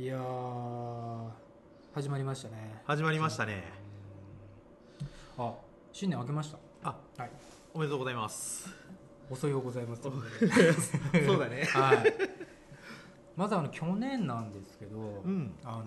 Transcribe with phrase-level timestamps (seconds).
[0.00, 1.28] いやー
[1.94, 2.80] 始まりましたね。
[2.86, 3.64] 始まりましたね。
[5.36, 5.52] あ
[5.92, 6.50] 新年明けまし
[6.82, 6.88] た？
[6.88, 7.30] あはい。
[7.74, 8.70] おめでとうございます。
[9.30, 10.00] 遅いようございます。
[10.02, 11.64] そうだね。
[11.74, 11.98] はい。
[13.36, 15.54] まずあの去年なんですけど、うん。
[15.64, 15.84] あの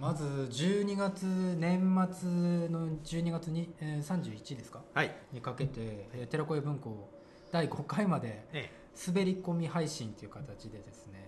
[0.00, 1.24] まず12月
[1.56, 2.28] 年末
[2.68, 4.82] の12月に、えー、31ですか？
[4.92, 5.14] はい。
[5.32, 5.72] にかけて、
[6.14, 7.08] えー、寺子屋文庫
[7.52, 8.70] 第5回までえ
[9.06, 11.22] 滑り込み配信という形でですね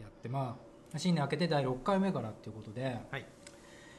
[0.00, 3.26] やってまあ新年明けて第6回目からっていうことではい。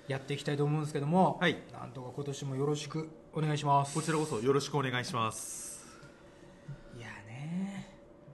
[0.07, 1.57] やっていきたいと思うんですけども、はい。
[1.71, 3.93] なんとか今年もよろしくお願いします。
[3.93, 5.85] こちらこそよろしくお願いします。
[6.97, 7.87] いやね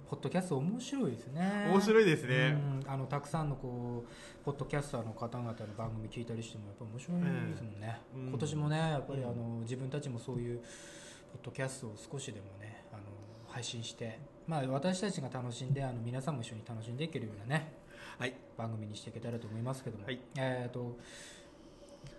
[0.09, 1.67] ポッドキャスト面白いですね。
[1.69, 2.57] 面白いですね。
[2.85, 2.89] うん。
[2.89, 8.29] あのたくさんのこうポッドキャスターの方々の番組聞いたりしてもやっぱ面白いですもんね、うん。
[8.29, 10.63] 今年もねやっぱりあうんの自分たちもそういうポ
[11.41, 13.01] ッドキャストを少しでもねあの
[13.49, 14.17] 配信して
[14.47, 17.73] まあ私たちが楽しんであの皆さんも一緒に楽しんでいけるようなね
[18.17, 18.33] はい。
[18.57, 20.19] 番組にしていけたらと思いますけども、はい。
[20.37, 20.97] えー、と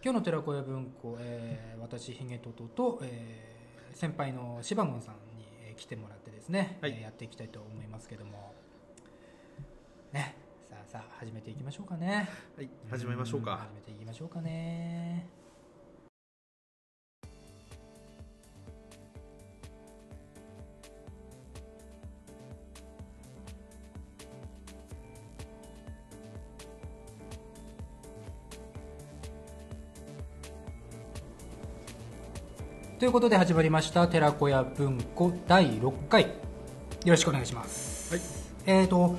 [0.02, 6.92] 今日の寺子屋文庫、えー私ひげととと、えー先輩の柴門さんにえー来てもらってですね、はい。
[6.92, 8.52] えーやっていきたいと思いますけども。
[10.12, 10.36] ね。
[10.68, 12.28] さあさあ始めていきましょうかね。
[12.56, 12.68] はい。
[12.90, 13.56] 始めましょうか。
[13.56, 15.35] 始めていきましょうかね
[33.06, 36.22] ということで始まりました寺子屋文庫第6回。
[36.24, 36.30] よ
[37.04, 38.12] ろしくお願いします。
[38.12, 38.22] はい。
[38.66, 39.16] えー、と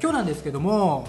[0.00, 1.06] 今日なんですけども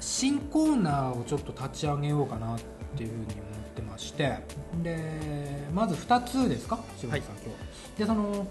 [0.00, 2.60] 新コーナーをちょっと立ち上げようかなっ
[2.96, 3.34] ていうふうに思っ
[3.74, 4.38] てまして。
[4.82, 6.78] でまず2つですか？
[6.98, 7.54] 柴田さん、はい今
[7.94, 8.46] 日でその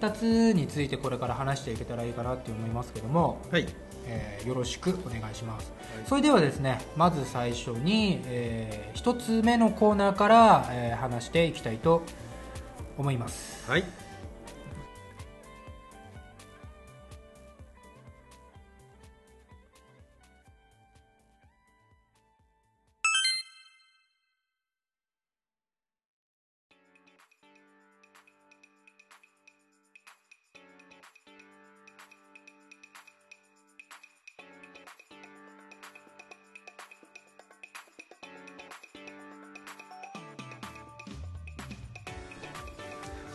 [0.00, 3.66] 2つについてこれから話していけたらいいかなって思いますけども、はい。
[4.06, 5.72] えーよろしくお願いします、
[6.06, 12.02] それではですねまず最初に、え1つ目のコーナーから、えー話していきたいと
[12.98, 13.70] 思います。
[13.70, 14.03] はい。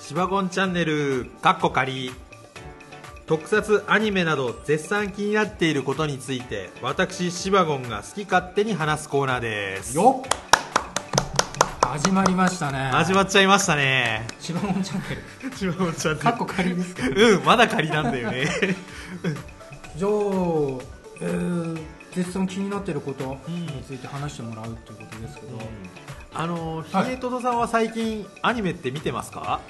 [0.09, 2.11] シバゴンチャンネルかっこ仮。
[3.27, 9.95] 特撮アニメなど絶賛気になっていることについて私シバゴンが好き勝手に話すコーナーです。
[9.95, 11.87] よっ。
[11.87, 12.89] 始まりましたね。
[12.91, 14.25] 始まっちゃいましたね。
[14.39, 15.01] シバモンチャン
[15.51, 16.17] ネシバゴンチャンネル。
[16.17, 18.47] ルかっこ仮ですけどうんまだ仮なんだよね。
[19.95, 20.11] じゃあ、
[21.21, 21.81] えー
[22.15, 25.59] 絶賛気になっていることについて話してもらうということですけど、
[26.33, 29.61] あのひはいげとどさんは最近アニメって見てますか？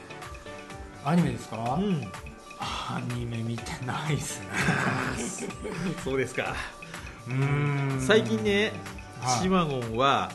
[1.05, 2.11] アニメですか、ん。
[2.59, 4.47] アニメ見てないですね。
[6.03, 6.55] そうですか。
[7.27, 8.01] うーん。
[8.01, 8.71] 最近ね
[9.21, 9.43] はい。
[9.43, 10.31] シバゴンは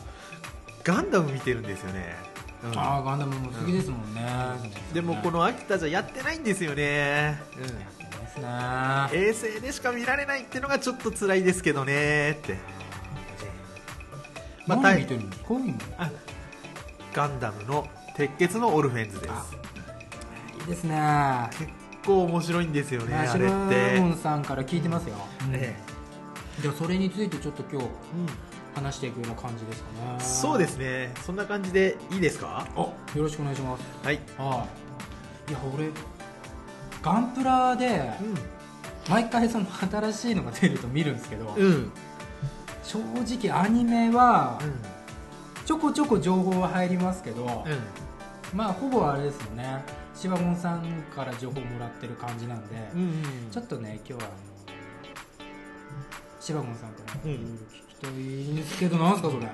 [0.83, 2.15] ガンダム見てるんですよね、
[2.63, 2.79] うん。
[2.79, 4.21] ああガンダムも好きですもんね、
[4.93, 7.79] でもこの秋田じゃやってないんですよね、ですね。
[9.11, 12.57] 衛星でしか見られないってのがちょっと辛いですけどねって、
[14.67, 15.53] まあ何見てるんですか
[17.13, 19.33] ガンダムの鉄血のオルフェンズです
[20.67, 20.95] ですね。
[20.97, 21.71] あ結
[22.05, 23.99] 構面白いんですよねあシれって。
[23.99, 25.15] モンさんから聞いてますよ、
[25.51, 25.75] え
[26.61, 27.89] じゃあそれについてちょっと今日え
[28.75, 30.19] 話していくような感じですかね。
[30.19, 31.13] そうですね。
[31.25, 32.67] そんな感じでいいですか？
[32.75, 33.83] あよろしくお願いします。
[34.03, 34.67] はい、は
[35.47, 35.51] い。
[35.51, 35.89] いや俺
[37.01, 38.11] ガンプラで
[39.09, 41.65] 毎回その新しいのが出ると見るんですけど、うん。
[41.65, 41.91] うん
[42.83, 44.59] 正直アニメは
[45.65, 47.69] ちょこちょこ情報は入りますけど、う
[48.55, 48.57] ん。
[48.57, 49.83] まあほぼあれですよね
[50.15, 53.11] シバゴンさんから情報もらってる感じなんで、うんうん。
[53.51, 55.55] ちょっとね今日はあの
[56.39, 59.47] シバゴンさんからうんいろいろ聞きたいんですけど、なんですかそれ？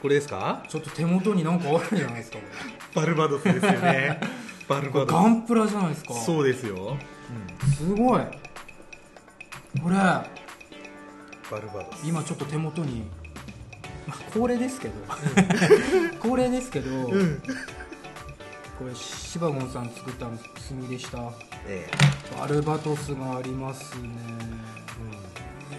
[0.00, 0.64] これですか？
[0.68, 2.44] ちょっと手元になんかあるじゃないですかこ
[3.00, 4.20] バルバドスですよね。
[4.68, 6.14] バルバド ガンプラじゃないですか。
[6.14, 6.96] スそうですよ、
[7.76, 8.20] すごい。
[9.82, 9.96] これ。
[9.96, 10.24] バ
[11.60, 12.06] ルバドス。
[12.06, 13.02] 今ちょっと手元に、
[14.06, 14.94] まあ、恒例ですけど。
[16.20, 17.42] 恒例ですけど、うん
[18.78, 21.32] これシバゴンさん作ったの墨でした。
[21.66, 21.88] え
[22.38, 24.10] バルバトスがありますね。
[25.00, 25.78] えい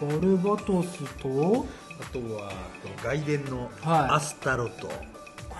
[0.00, 1.28] ーバルバトスと？
[1.28, 1.66] こ
[2.00, 2.50] あとは
[2.82, 4.10] この外伝のはい。
[4.10, 4.94] アスタロト、れ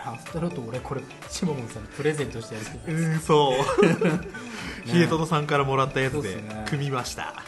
[0.04, 4.86] アスタロと俺これシバゴンさんにプレゼントしたやつうんそう。
[4.88, 7.42] ヒエトドさんからもらったやつで組みました、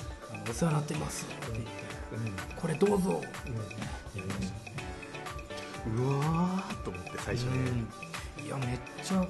[0.51, 1.25] お世話になってます。
[1.27, 1.71] って言って
[2.57, 4.75] これどうぞ、やりましたね
[5.97, 8.08] うわーと思って最初ね、うん
[8.49, 9.25] いやめっちゃ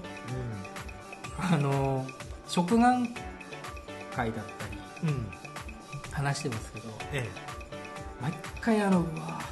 [1.40, 2.06] あの
[2.46, 3.08] 食玩
[4.14, 5.26] 会だったりうん、うん
[6.12, 7.28] 話してますけどえ
[8.20, 9.42] 毎回あのうわか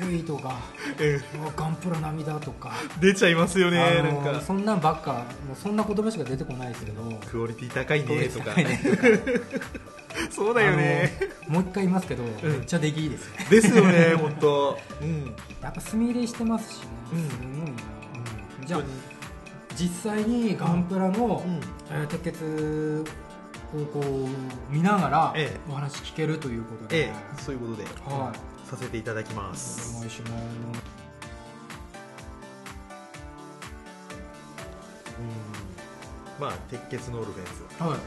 [0.00, 0.58] っこいいとか
[0.98, 1.38] ええ。
[1.38, 4.40] うわガンプラ並みだとかえ出ちゃいますよねなんか。
[4.40, 8.80] そんなんばっかもうそんな言葉しか出てこないですけどクオリティ高いねとか高いね
[10.30, 11.12] そうだよね。
[11.48, 13.46] もう一回言いますけど、めっちゃ出来いいですね。
[13.50, 15.34] ですよね本当うん。
[15.60, 17.28] やっぱ墨入れしてますしね、うん。
[17.28, 17.72] すごいな、
[18.66, 18.82] じゃあ
[19.76, 21.60] 実際にガンプラの、うん。
[21.90, 23.04] えー鉄血
[23.74, 25.60] をこう見ながらええ。
[25.70, 28.68] お話聞けるということで、ええそういうことではい。
[28.68, 29.96] させていただきます。
[29.96, 30.32] お願いしまう
[36.40, 36.40] ん。
[36.40, 37.52] まあ鉄血のオルフェンズ。
[37.76, 37.98] すはい。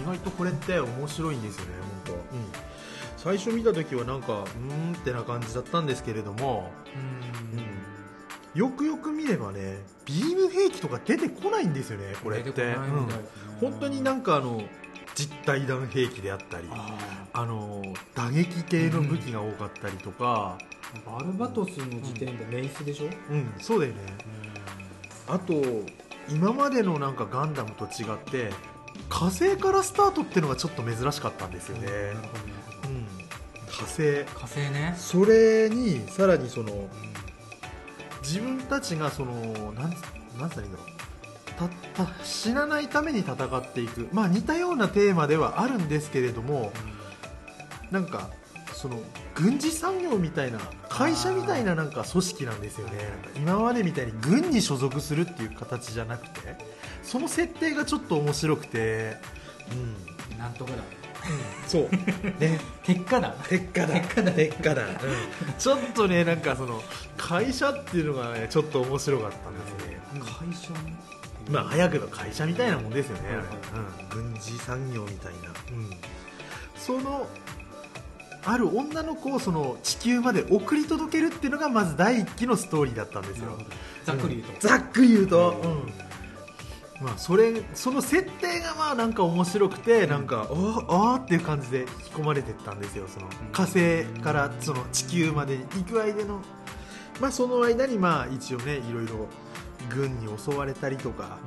[0.00, 1.70] 意外とこれって面白いんですよね
[2.06, 2.44] 本当、うん、
[3.16, 7.71] 最初見た時はなんかうーんってな感じだったんですけれども、うん
[8.54, 12.64] よくよく見ればねビーム兵器とか出てこないんですよねこれって。
[12.66, 12.74] ね。
[13.60, 13.70] うん。
[13.70, 14.62] 本当になんかあの
[15.14, 16.96] 実体弾兵器であったりあ
[17.32, 17.82] あの
[18.14, 24.00] 打撃系の武器が多かったりとか、ーバルバトスの時点でメイスでしょ、うんそうだよね。
[25.28, 25.54] あと
[26.28, 28.50] 今までのなんかガンダムと違って
[29.08, 31.88] 火星からスタートっていうのがちょっと珍しかったんですよね、
[32.84, 33.06] うん、
[33.66, 34.56] 火星ど火星。
[34.70, 36.88] ね、それにさらにその
[38.22, 39.96] 自分たちがそのなんつ
[40.38, 40.86] なんつったらいいんだろう。
[41.94, 44.08] たた死なないために戦っていく。
[44.12, 46.72] まあ似たようなテーマではあるんですけれども
[47.90, 48.30] なんか
[48.72, 48.98] その
[49.34, 50.58] 軍事産業みたいな
[50.88, 52.94] 会社みたいななんか組織なんですよね。
[53.36, 56.56] 今までみたいに軍に所属するっていう形じゃなくて
[57.02, 59.16] その設定がちょっと面白くて
[59.70, 60.38] うん。
[60.38, 60.78] なんとかだ
[61.66, 61.90] そう。
[62.40, 63.34] ね結果だ。
[63.48, 64.00] 鉄火だ。
[64.00, 64.32] 鉄火だ。
[64.32, 64.82] 鉄火だ、
[65.58, 66.82] ちょっとねなんかその
[67.16, 70.94] 会社っていうのがねちょっと面白かったんですね、会社ね。
[71.50, 73.22] まあ早くの会社みたいなもんですよね、
[74.12, 75.90] うん、軍事産業みたいな、うん、
[76.76, 77.26] その
[78.44, 83.58] ある女の子をその地球まで送り届けるっていうのがまず第一期のストーリーだったんですよ。
[84.04, 85.62] ざっくり言うと、ざっくり言うと、
[87.02, 93.06] まあ、それその設定がまあなんか面白くて、なんかおーあーっていう感じで引き込まれてったんですよ。
[93.08, 96.40] その火星からその地球までに行く間の、
[97.20, 99.28] まあ、その間にまあ一応ねいろいろ
[99.90, 101.38] 軍に襲われたりとか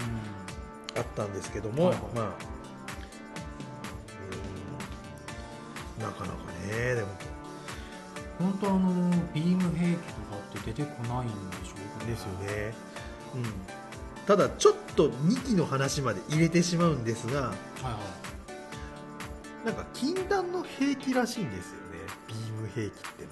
[0.97, 2.03] あったんですけども、はいはい。
[2.15, 2.25] まあ
[5.97, 6.03] うん。
[6.03, 6.35] なかなか
[6.67, 7.07] ねでも。
[8.37, 11.33] 本当あのビーム兵器とかって出てこないんで
[11.65, 12.73] しょですよね、
[13.35, 13.43] うん、
[14.27, 17.51] ただちょっと2期の話まで入れてしまうんですがはい
[17.83, 17.99] は
[19.65, 21.97] なんか禁断の兵器らしいんですよね。
[22.27, 23.29] ビーム兵器っていう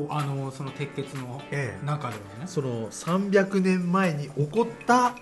[0.00, 5.14] のがあのその鉄血のええ中ではね、その300年前に起こった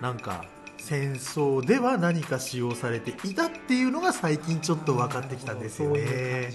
[0.00, 0.44] なんか
[0.78, 6.52] 戦争では何か使用されていたっていうのが最近ちょっと分かってきたんですよね。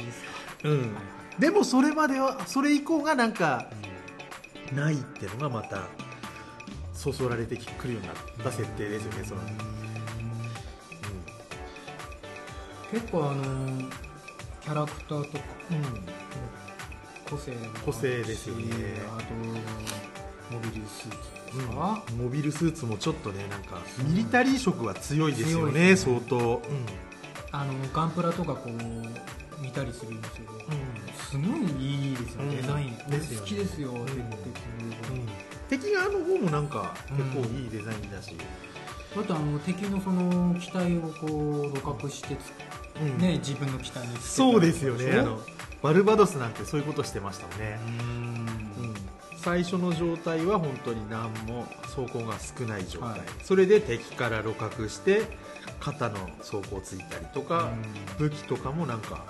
[1.37, 3.67] でもそれまではそれ以降がなんか
[4.73, 5.87] ないっていうのがまた
[6.99, 9.47] そそられてくるようになった設定ですよねその、うん。
[12.99, 13.89] 結構あの
[14.61, 15.77] キャラクターとかうん。
[17.29, 17.53] 個性
[17.85, 18.73] 個性ですよね。
[19.17, 19.33] あと
[20.53, 21.17] モビルスーツ
[21.55, 25.95] ですか、モビルスーツもちょっとねなんかミリタリー色は強いですよねね。
[25.95, 26.61] 相当、
[27.51, 28.73] あのガンプラとかこう
[29.61, 30.51] 見たりするんですけど、
[31.29, 31.43] すご
[31.79, 32.49] いいいですよ、うん。
[32.57, 33.45] デザイン、ですよね。
[33.45, 34.05] 好きですよ、ん。
[34.05, 38.35] 鉄血敵側の方もなんか結構いいデザインだし、
[39.17, 42.35] あとあの敵のその機体をこう露獲して
[43.19, 45.19] ね、自分の機体にそうですよね。
[45.19, 45.39] あの
[45.81, 47.79] バルバドスなんてそういうことしてましたもんね、
[49.37, 53.21] 最初の状態は本当に何も装甲が少ない状態、はい。
[53.43, 55.21] それで敵から露獲して
[55.79, 57.69] 肩の装甲ついたりとか、
[58.17, 59.23] 武器とかもなんか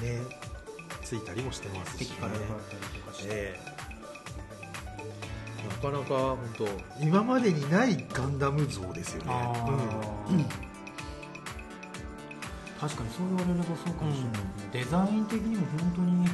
[0.00, 0.20] ね
[1.02, 3.73] ついたりもしてますし、ね、敵から奪ったりとかして、ええ
[5.68, 6.66] なかなか本当。
[7.00, 9.32] 今までにないガンダム像ですよね。
[9.32, 10.32] あー。
[10.32, 10.44] うん。
[12.80, 16.28] 確かにそう言われればそうかもしれない、デザイン的にも本当にうん。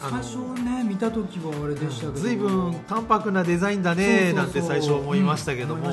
[0.00, 5.92] 最初ね見た時はあれでしたけど、ずいぶん淡白なデザインだねなんて最初思いましたけども、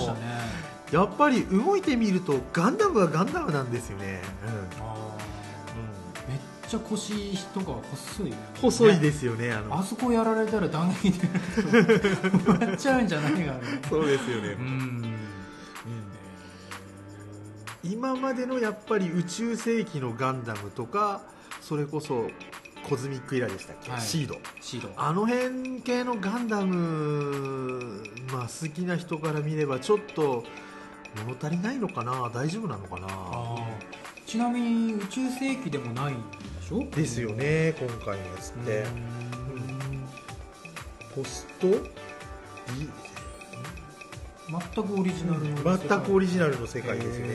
[0.91, 4.21] やっぱり動いてみるとガンダムはガンダムなんですよね、
[4.81, 4.97] あー。
[4.97, 5.06] めっ
[6.67, 9.79] ちゃ腰とか細いね細いですよねあの。
[9.79, 13.59] あそこやられたら弾撃で終わっちゃうんじゃないかな
[13.89, 15.15] そうですよね、うん。
[17.83, 21.21] 今今までのやっぱり宇宙世紀のガンダムとか
[21.61, 22.27] それこそ
[22.87, 24.01] コズミックイラーでしたっけ、はい。
[24.01, 24.37] シード。
[24.61, 24.89] シード。
[24.95, 30.43] あの辺系のガンダム、まあ、好きな人から見ればちょっと
[31.25, 33.96] 物足りないのかな大丈夫なのかなあー
[34.27, 36.21] ちなみに宇宙世紀でもないんで
[36.67, 36.85] しょ？
[36.93, 38.83] ですよね今回のやつって、
[41.15, 41.67] ポスト？
[41.69, 42.89] リ
[44.49, 47.33] 全くオリジナルの全くオリジナルの世界ですよね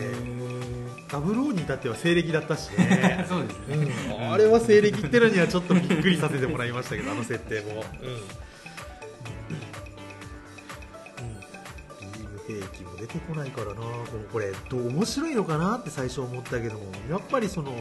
[1.11, 3.25] ダブルオーに至っては西暦だったしね。
[3.29, 4.33] そうですね、うん。
[4.33, 8.19] あれは西暦ってのにはちょっとびっくりさせてもらいましたけどあの設定も、うん
[12.55, 13.75] ビーム兵器も出てこないからな。
[13.75, 13.95] この
[14.33, 17.73] これどう面白いのかなって最初思ったけどもやっぱりその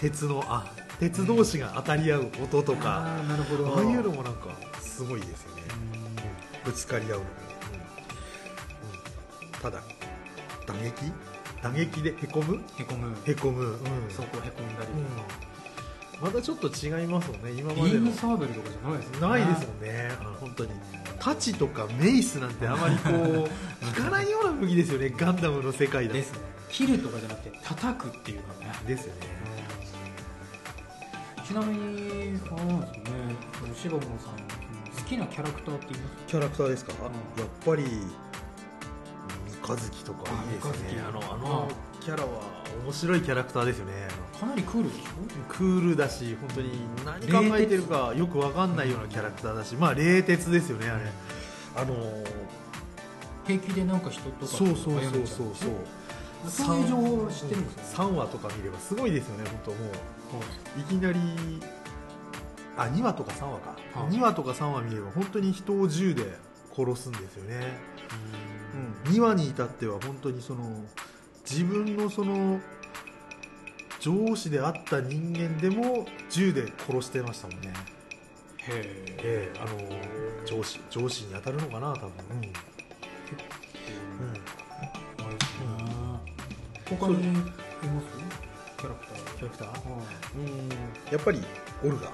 [0.00, 3.76] 鉄のあ鉄同士が当たり合う音とか、あーなるほど。
[3.76, 4.48] ああいうのもなんか
[4.80, 5.62] すごいですよね、
[6.64, 7.24] ぶつかり合うのも、
[9.44, 9.46] うん。
[9.46, 9.52] うん。
[9.60, 9.80] ただ
[10.66, 11.12] 打撃？
[11.62, 12.60] 打撃でへこむ？
[12.78, 13.16] へこむ。
[13.24, 13.78] へこむ、うん。
[14.10, 14.88] そこへこんだり。
[14.92, 16.24] うん。
[16.24, 18.00] またちょっと違いますもんね今ビまでの。
[18.00, 19.28] ームサーベルとかじゃないですよね。
[19.28, 20.10] ないですもんね。
[20.40, 20.70] 本当に
[21.20, 25.10] タチとかメイスなんてあまりこう聞かないような武器ですよね。
[25.16, 26.16] ガンダムの世界だと。
[26.16, 26.38] ですね。
[26.70, 28.72] 切るとかじゃなくて叩くっていうのね。
[28.86, 29.38] ですよね。
[31.48, 34.32] ちなみにあれなんですよねシバゴンさん
[34.94, 36.96] 好きなキャラクターって言いますキャラクターですか、ん。
[36.96, 37.10] やっ
[37.64, 37.84] ぱり
[39.62, 41.00] 三日月とかいいですね。
[41.06, 41.68] ああのあ三日月の
[42.08, 42.30] キャラは
[42.86, 43.92] 面白いキャラクターですよね。
[44.40, 45.04] かなりクールでし
[45.46, 46.70] クールだし本当に
[47.04, 51.04] 何考えてるかよくわかんないようなキャラクターだしまあ冷徹ですよねあれ。
[51.76, 52.24] あのょ
[53.46, 56.50] 平気でなんか人とかそうそうそうそうそう。
[56.50, 60.80] そういう情報を知ってるんですか？3話とか見ればすごいですよね本当もう。
[60.80, 60.84] い。
[60.84, 61.20] きなり
[62.78, 64.12] あ2話とか3話か、はい。
[64.14, 66.22] 2話とか3話見れば本当に人を銃で
[66.74, 67.76] 殺すんですよね、
[69.04, 70.62] うん、2話に至っては本当にその
[71.50, 72.60] 自分のその
[74.00, 77.72] 上司であった人間でも銃で殺してましたもんね。
[78.58, 79.78] へえええあの
[80.46, 82.10] 上司上司に当たるのかな多分。
[82.30, 82.52] うん、うん。
[86.98, 87.56] 他にいます？
[88.78, 89.16] キャラクター。
[89.38, 89.68] キャラクター？
[89.68, 89.74] は
[90.36, 90.68] うん。
[91.10, 91.42] やっぱり
[91.82, 92.08] オルガい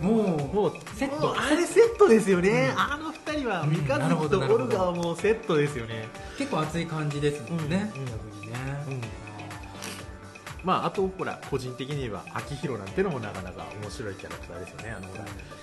[0.00, 1.34] もうもうセット。
[1.38, 3.70] あれセットですよね、あの二人はうん。
[3.70, 8.00] 三日月とオルガはもうセットですよね、結構熱い感じですもんね、うん。
[8.00, 8.56] うん逆にね、
[8.88, 9.00] うん。
[10.64, 14.90] まああとほら個人的に言えば秋広なんてのもなかなか面白いキャラクターですよね。
[14.96, 15.08] あの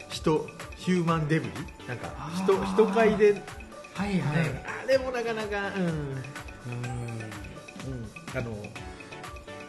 [0.10, 0.48] 人
[0.78, 1.52] ヒューマンデブリ。
[1.88, 3.42] なんか人人界で、
[3.94, 4.22] はいはい、
[4.86, 6.20] あれもなかなかうん、うん、うん。
[8.34, 8.56] あの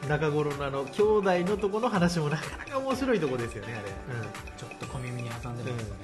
[0.08, 3.84] 中頃のあの兄弟のとこの話もなかなか面白いとこですよねあれ、
[4.56, 5.96] ちょっと小耳に挟んでますね、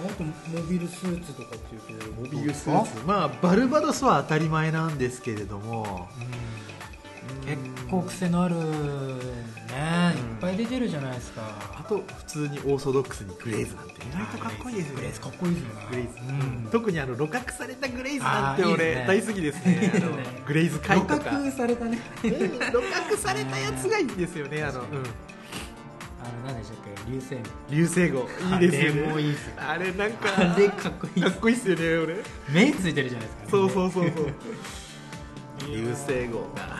[0.00, 0.08] うん。
[0.10, 6.08] あとモビルスーツとかっていうとモビルスーツまあバルバドスは当たり前なんですけれども。
[7.44, 7.58] 結
[7.90, 8.68] 構癖のあるね、んいっ
[10.40, 11.42] ぱい出てるじゃないですか。
[11.42, 15.86] あと普通にオーソドックスにグレイズなんて意外とかっこいいですよねグレイズかっこいいですよね。
[15.90, 16.68] グレイズ、うん。
[16.70, 19.92] 特にあの露角されたグレイズなんて俺大好きですね。
[19.94, 20.10] あの
[20.46, 21.18] グレイズ回とか。
[21.18, 21.98] 露角されたね。
[22.24, 25.04] うん露角されたやつがいいんですよねあの、うん、あの
[26.46, 26.76] 何でしたっ
[27.06, 27.10] け？
[27.12, 27.36] 流星
[27.70, 28.28] 流星号。
[28.54, 29.00] いいですよね。
[29.02, 32.16] あれもいいですよあれなんかあれかっこいいかっこいいっすよね俺。
[32.48, 34.26] 目ついてるじゃないですか、そうそうそうそう。
[35.70, 36.78] 流星号が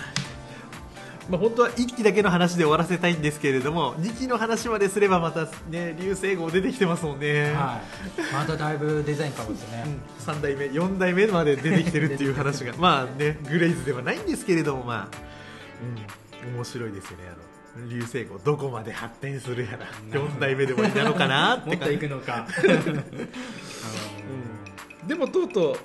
[1.29, 7.81] まあ本当は1期だけの話で終わらせたいんですけれども2期の話まですればまたね流星号出てきてますもんね、は
[8.19, 15.17] い、まただいぶデザイン変わってね、うん、3代目4代目まで出てきてるっていう話が まあねグレイズではないんですけれどもまあ、
[16.45, 17.47] うん、面白いですよねあの
[17.89, 21.67] 流星号どこまで発展するやら4代目で終わりなのかなって。
[21.69, 22.47] もっと感じ行くのか。
[25.03, 25.07] うん。
[25.07, 25.77] でもとうとう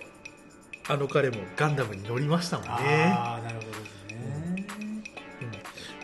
[0.87, 3.13] あの彼もガンダムに乗りましたもんね。
[3.13, 3.90] ああなるほど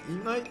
[0.10, 0.42] 意外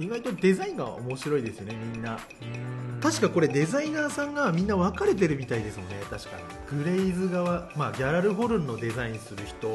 [0.00, 2.14] 意外とデザインが面白いですよねみんな。
[2.14, 3.00] うん。
[3.02, 6.36] 確かこれデザイナーさんがみんな分かれてるみたいですもんね確か
[6.72, 6.82] に。
[6.82, 9.68] グレイズ側、まあ、ギャラルホルンのデザインする人。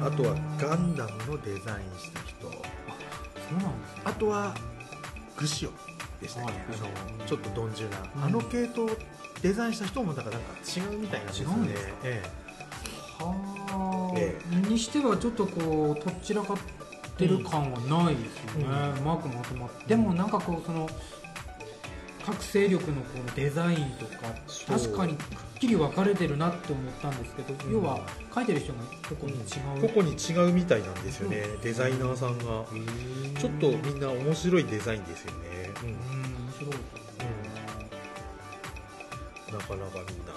[0.00, 2.42] あとはガンダムのデザインした人。
[2.42, 4.02] そうなんですね。
[4.04, 4.54] あとは
[5.36, 5.70] グシオ
[6.20, 8.24] でしたっあのちょっと鈍重な、うん。
[8.24, 8.88] あの系統
[9.42, 11.74] デザインした人もなんかなんか違うみたいなんですよね。
[12.04, 12.22] え
[13.18, 14.38] はあ、え。
[14.68, 16.56] にしてはちょっとこうとっちらかっ
[17.22, 18.98] てる感はないですよね、うん。
[18.98, 19.86] うまくまとまって。
[19.86, 20.88] でもなんかこうその
[22.24, 24.12] 各勢力のこのデザインとか
[24.68, 25.24] 確かにくっ
[25.58, 27.72] きり分かれてるなって思ったんですけど、うん。
[27.72, 28.00] 要は
[28.30, 29.42] 描いてる人が個々に違
[29.86, 32.44] う、個々に違うみたいなんですよね、デザイナーさんが。
[33.40, 35.88] ちょっとみんな面白いデザインですよね、うん。
[35.88, 37.26] うん面白いですね、
[39.52, 40.32] なかなかみんな、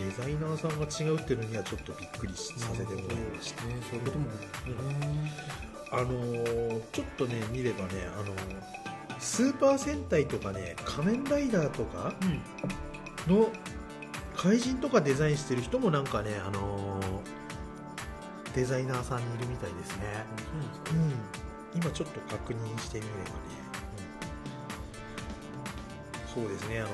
[0.00, 3.64] デザイナーさんが違うっていうのにはちょっとびっくりしさせてもらいました。
[3.66, 4.32] ねそういうこともね。
[5.92, 8.36] あのーちょっとね見ればねあのー
[9.18, 12.14] スーパー戦隊とかね仮面ライダーとか
[13.28, 13.34] うん。
[13.36, 13.48] の
[14.36, 17.20] 怪人とかデザインしてる人もなんかねあのー
[18.54, 20.24] デザイナーさんにいるみたいですね。
[21.74, 23.34] うん、今ちょっと確認してみればね、
[26.36, 26.44] うん。
[26.44, 26.88] そうですねあの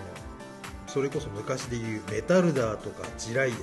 [0.97, 3.55] それこそ昔でいうメタルダーとかジライア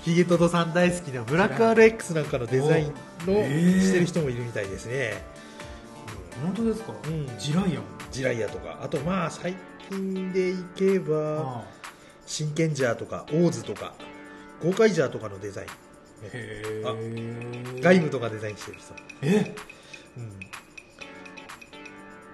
[0.00, 2.86] ヒゲトドさん大好きなブラック RX なんかのデザイン
[3.26, 3.34] の
[3.82, 5.12] してる人もいるみたいですね、
[6.42, 6.94] 本当ですか？
[7.06, 7.12] うん。
[7.28, 8.78] うんジライアンジライアとか。
[8.82, 9.54] あとまあ最
[9.90, 11.64] 近でいけばあ
[12.24, 13.92] 真剣ジャーとかオーズとか
[14.62, 15.68] ゴーカイジャーとかのデザイン。
[16.32, 19.54] へあえガイムとかデザインしてる人、え？
[20.16, 20.32] うん。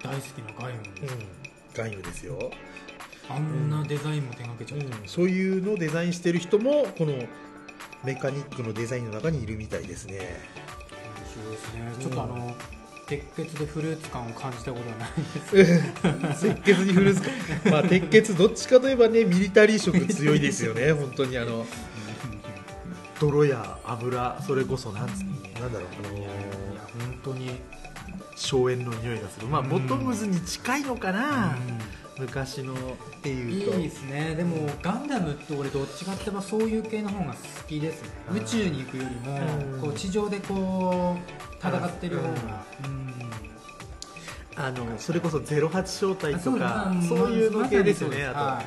[0.01, 1.27] 大好きなガイムうん、
[1.73, 2.49] ガイムですよ
[3.29, 4.97] あんなデザインも手掛けちゃった。
[4.97, 7.13] うん、そういうのをデザインしてる人もこの
[8.03, 10.17] メカニックのデザインの中にいるみたいですね。
[10.17, 11.93] 面白いですね。
[11.99, 12.55] ちょっとあの
[13.07, 15.11] 鉄血でフルーツ感を感じたことはない
[16.23, 16.55] です。
[16.55, 17.29] 鉄血にフルーツか。
[17.69, 20.91] まあ鉄血どっちかといえばねミリタリー色強いですよね。
[20.93, 21.65] 本当にあの
[23.19, 25.19] 泥や油それこそなんつ
[25.59, 26.29] なんだろうあのいやいや
[27.23, 27.51] 本当に。
[28.41, 29.47] 硝煙の匂いがする。
[29.47, 31.55] まあうんボトムズに近いのかな、
[32.21, 32.77] 昔のっ
[33.21, 33.79] ていいうと。
[33.79, 34.35] いですね。
[34.35, 37.37] でもガンダムって俺どっちかってばそういう系の方が好
[37.67, 38.09] きですね。
[38.31, 38.37] うん。
[38.37, 39.39] 宇宙に行くよりも
[39.73, 39.81] うん。
[39.81, 42.65] こう地上でこう戦ってる方が。
[42.85, 43.13] うん。
[44.55, 48.61] あのそれこそ08正体とかあそういうの系ですよね、まあ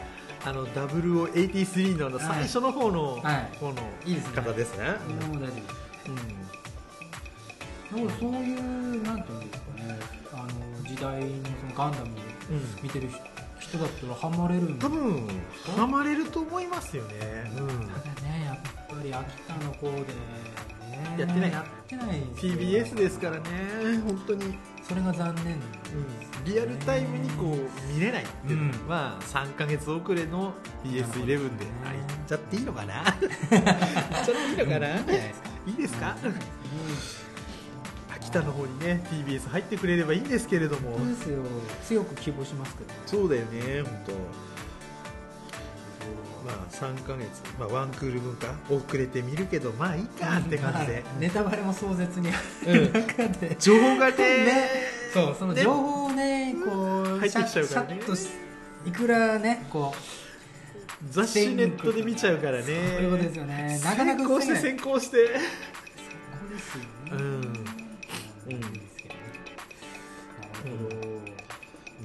[0.45, 2.27] と、あの0083のあのはい。
[2.27, 3.57] 最初の方のはい。
[3.59, 3.75] 方の
[4.43, 4.87] 方ですね。
[5.21, 5.37] そうん。
[7.95, 9.99] でもそういうなんていうんですかね。
[10.33, 11.27] あの時代の
[11.61, 12.09] そのガンダムを
[12.83, 13.34] 見てる人
[13.79, 15.29] だったらハマれるん多分
[15.77, 17.51] ハマれると思いますよね。
[17.59, 17.67] うん。
[17.69, 17.79] ただ
[18.23, 20.05] ねやっぱり秋田の方でね。
[21.19, 21.51] やってない。
[21.53, 23.43] やってない TBS ですからね、
[24.07, 25.59] 本当に、それが残念
[26.45, 28.89] リアルタイムにこう見れないっていうのは、うん。
[28.89, 31.71] まあ3ヶ月遅れの BS11 で、ね。
[31.85, 33.03] あ言っちゃっていいのかな？
[33.51, 33.71] 言っちゃ
[34.21, 35.01] っていいのかな、い
[35.67, 36.17] いですか？
[36.25, 36.33] いい
[38.35, 41.43] ですか秋田の方にね TBS 入ってくれればいいんですけれども、そうですよ。
[41.87, 42.91] 強く希望しますけど。
[43.07, 44.13] そうだよね本当。
[46.45, 52.29] まあ3ヶ月、まあ、ワンクール分か遅れてみるけどまあいいかって感じで、ネタバレも壮絶に。
[52.29, 52.33] あ
[52.67, 52.75] うん。
[52.75, 54.17] る中で、情報がね。
[54.45, 54.71] ね。
[55.13, 55.63] そうそのね。
[55.63, 58.01] 情報をねこう入ってきちゃうからね。
[58.87, 59.99] いくらねこう
[61.11, 62.65] 雑誌ネットで見ちゃうからね。
[62.65, 63.81] そういうことですよね。
[63.83, 65.17] なかなか先行して先行して。
[65.27, 65.39] そこ
[66.51, 67.04] ですよね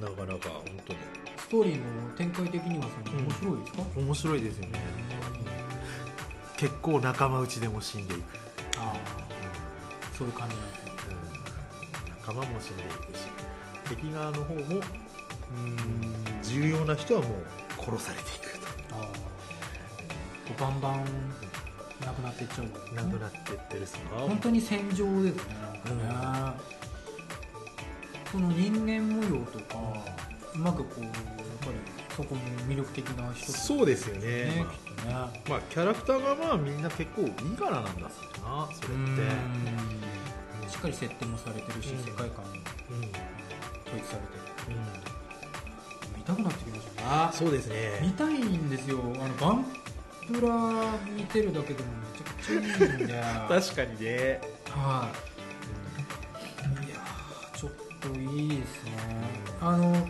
[0.00, 0.98] なかなか本当に。
[1.36, 1.84] ストーリーの
[2.16, 3.24] 展開的にはそのうん。
[3.26, 4.80] 面白いですか、面白いですよね。
[6.56, 8.22] 結構仲間内でも死んでいく、
[8.78, 9.20] ああ。
[10.16, 10.90] そういう感じなんですね。
[12.20, 13.26] 仲間も死んでいくし
[13.88, 14.82] 敵側の方もうん
[16.44, 18.60] 重要な人はもう殺されていく
[18.92, 19.02] ああ。
[19.02, 21.04] こうバンバン
[22.04, 26.79] なくなっていっちゃうとなくなってってるさ本当に戦場ですねなんかね、
[28.30, 29.76] その人間模様とか
[30.54, 31.12] うまくこうやっ
[31.60, 31.72] ぱり
[32.16, 34.44] そこも魅力的な人そうですよね。
[34.44, 35.14] ねまきっとね。
[35.14, 38.10] あ、まあキャラクターがまあみんな結構いい柄なんだな
[38.72, 38.96] それって。
[40.62, 40.68] うん。
[40.68, 42.04] しっかり設定もされてるし、うん。
[42.04, 42.50] 世界観も
[42.90, 43.10] うん、うん
[43.86, 44.76] 統一されてる。
[46.16, 47.26] 見たくなってきました。
[47.26, 48.98] ねそうです見ねたいんですよ。
[48.98, 49.64] あのガン
[50.28, 53.22] プラ見てるだけでもめちゃくちゃいいんで。
[53.48, 54.40] 確かにね。
[54.68, 55.29] はい。
[55.29, 55.29] いやーちょっ
[58.00, 58.92] といいですね。
[59.60, 60.08] あの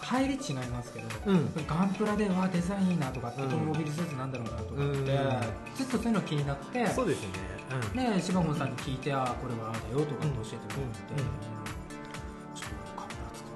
[0.00, 1.50] 入り違いますけど、うん。
[1.66, 5.06] ガンプラではデザインいいなとかうんトム・モビルスーツなんだろうなとかって、うん。
[5.74, 7.30] ずっとそういうの気になってそうですよ
[7.94, 11.20] ね、ね柴本さんに聞いてあーこれはああだよとかって教えてもらって、うん。
[11.20, 11.26] うん。
[12.54, 13.48] ちょっとガンプラ作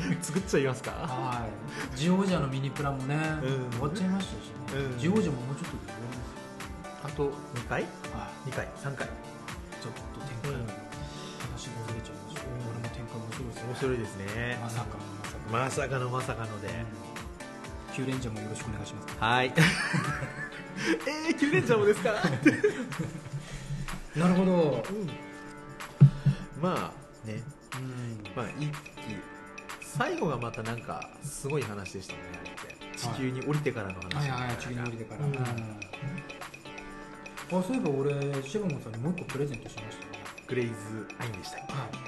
[0.00, 0.90] ってうん、 作っちゃいますか？
[0.90, 1.46] は
[1.94, 1.96] い。
[1.96, 3.70] ジオージャのミニプラもね、うん。
[3.70, 4.98] 終わっちゃいましたしね、うん。
[4.98, 5.76] ジオージャももうちょっと
[7.06, 7.82] あと2回？
[7.82, 7.88] は
[8.46, 8.50] い。
[8.50, 9.06] 2回？3回？
[9.06, 10.20] ちょっと
[10.50, 10.81] 展開、
[13.42, 14.58] 面白いですね。
[14.60, 16.68] まさかまさか、まさかのまさかので、
[17.94, 19.16] キューレンジャーもよろしくお願いします。
[19.18, 19.52] はい。
[21.28, 22.12] えー、キュレンジャーもですか？
[24.16, 24.84] なるほど、
[26.60, 26.92] ま
[27.24, 27.42] あね。
[27.76, 28.22] うん。
[28.36, 28.72] まあ一期
[29.80, 32.72] 最後がまたなんかすごい話でしたねあれって。
[32.98, 35.34] 地球に降りてからの話、はいはい地球に降りてから、うん。
[35.34, 35.40] うん。
[35.40, 35.44] あ
[37.62, 40.24] そういえば俺シェバモンさんにもう一個プレゼントしましたね。
[40.46, 40.74] グレイズ
[41.18, 41.66] アインでしたはい。
[41.68, 41.98] あれ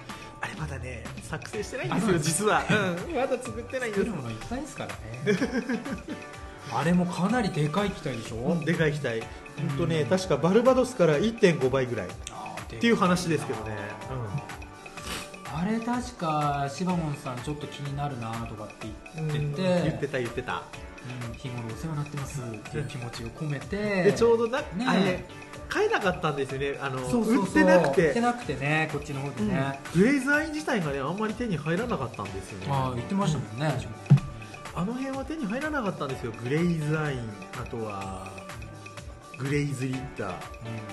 [0.59, 2.62] まだね作成してないんですあよ実は、
[3.09, 4.11] うん、まだ作ってないんです。
[4.11, 5.38] ものいっぱいですからね。
[6.73, 9.21] あれもかなりでかい機体でしょ、でかい機体。
[9.21, 10.09] 本当ね、うん。
[10.09, 12.09] 確かバルバドスから1.5倍ぐらい。
[12.09, 12.11] っ
[12.81, 13.77] ていう話ですけどね、
[15.55, 18.88] あれ確かシバモンさんちょっと気になるなとかって
[19.19, 20.62] うん言ってて、言ってた言ってた。
[21.31, 24.05] うん日頃お世話になってますっていう気持ちを込めて。
[24.05, 25.25] でちょうどな、ねあれ
[25.75, 26.79] 買えなかったんですよね。
[26.81, 30.01] あの売ってなく売っててなくてねこっちの方でね、うん。
[30.01, 32.67] グレイズアイン自体がねあんまり手に入らなかったんですよね。
[32.71, 33.75] ああ言ってましたもんね、
[34.73, 36.33] あの辺は手に入らなかったんですよ。
[36.45, 37.29] グレイズアイン
[37.61, 38.29] あとは
[39.37, 40.35] グレイズリッター。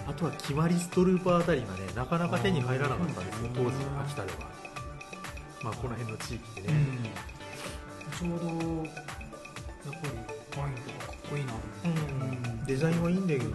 [0.10, 4.38] あとはキマリストルーパーあたりがねなかなか手に入らなかったんですようん当時秋田では。
[5.62, 6.74] まあこの辺の地域でね、
[8.24, 8.30] うん。
[8.30, 10.14] ちょうどやっぱり
[10.60, 11.54] ワインとかかっこいいな
[11.86, 12.66] うん。
[12.66, 13.52] デザインはいいんだけどね、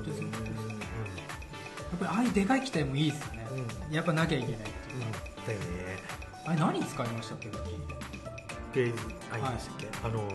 [1.95, 3.47] っぱりああいうでかい機体もいいですよね、
[3.89, 3.95] うん。
[3.95, 4.71] やっぱなきゃいけないっていう。
[5.47, 5.99] だよね。
[6.45, 7.77] あれ何使いましたっけガキグ
[8.75, 8.99] レイズ
[9.33, 10.29] アインでしたっけ、あの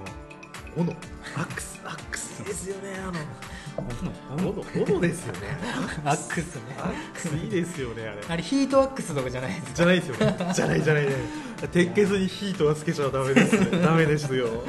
[0.77, 0.93] オノ
[1.35, 1.79] アックス。
[1.85, 2.43] アックス。
[2.45, 3.19] ですよねあの。
[3.77, 5.39] オノオノですよね。
[6.03, 6.61] アックスね。
[6.79, 7.27] アックス。
[7.35, 8.21] いいですよねあれ。
[8.29, 9.73] あれヒートアックスとかじゃないですか？
[9.75, 10.53] じゃないですよね。
[10.53, 11.11] じゃないじゃないね
[11.71, 14.63] 鉄血にヒートはつけちゃダメですねダメですよ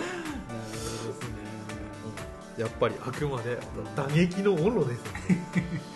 [2.58, 3.58] やっぱりあくまで
[3.96, 5.42] 打撃の斧ですよね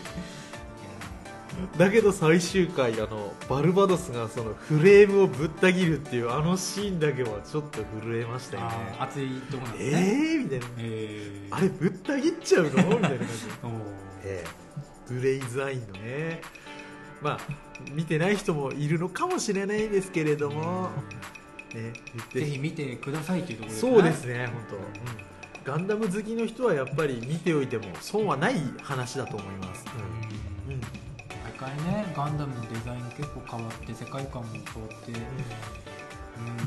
[1.79, 8.96] だけど最終回あのバルバドスがそのフレームをぶった切るっていうあのシーンだけはちょっと震えましたよね。
[8.98, 10.66] 熱いとこなんですえねーみたいな。
[10.79, 12.70] えあれぶった切っちゃうの？
[12.70, 13.24] みたいな感じ。
[14.24, 15.12] ええ。
[15.14, 16.40] グレイズアインのね。
[17.22, 17.38] まあ
[17.92, 20.90] 見てない人もいるのかもしれないんですけれども、
[21.74, 21.92] ね、
[22.33, 24.81] ぜひ見てくださいというところですそうですね本
[25.64, 29.85] 当、ガンダム好きの人はやっぱり見ておいても損はない話だと思います、
[30.20, 30.26] うん
[31.66, 35.12] 回ねガンダムのデザイン結構変わって世界観も変わって、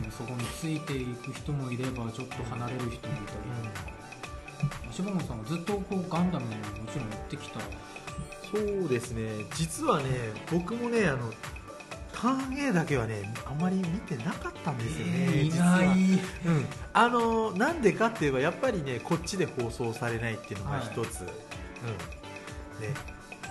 [0.03, 3.09] うん、そこについていく人もいればちょっと離れる人もいたり
[4.91, 7.59] 柴本さんはずっとこうガンダムにもちろん追ってきた。
[8.51, 9.45] そうですね。
[9.55, 10.05] 実はね
[10.51, 11.31] 僕もねあの
[12.11, 15.77] ターン A だけはねあまり見てなかったんですよね、意実は。
[15.77, 21.27] 外うん、あのなんでかって言えばやっぱりねこっちで放送されないっていうのが一つ、うん。
[21.27, 22.93] ね、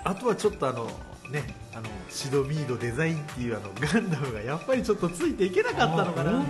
[0.05, 0.91] あとはちょっとあの
[1.31, 6.45] ねあのシドミードデザインっていうあのガンダムがやっぱりちょっとついていけなかったのかな。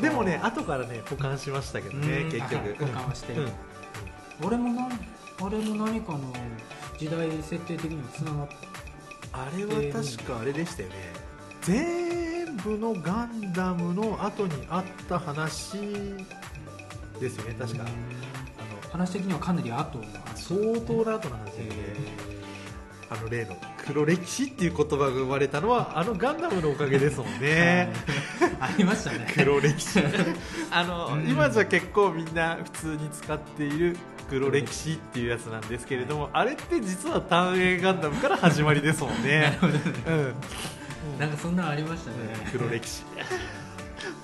[0.00, 2.30] でもね後からね保管しましたけどねうん。
[2.30, 2.54] 結局。
[2.56, 3.52] はい保管はしてうん。
[4.44, 6.32] 俺もなんあれも何かの
[6.98, 8.54] 時代設定的にもつながって
[9.32, 10.94] あれは確かあれでしたよね。
[11.62, 15.72] 全部のガンダムの後にあった話
[17.20, 17.82] ですよね確か。
[17.82, 20.42] あの話的にはかなり後の話。
[20.42, 21.70] 相当な後の話でね。
[21.70, 22.25] え
[23.08, 27.92] あの例の黒歴史っていう言葉が生まれたのはあのガンダムのおかげですもんね。
[28.40, 29.32] ー ありましたね。
[29.34, 30.00] 黒歴史。
[30.70, 31.28] あの、うん。
[31.28, 33.96] 今じゃ結構みんな普通に使っている
[34.28, 39.80] 黒歴史っていうやつなんですけれどもあれって実は単影ガンダムから始まりですもん なるねほどね。
[40.08, 40.34] うん。
[41.20, 42.16] なんかそんなのありましたね。
[42.52, 43.04] 黒歴史。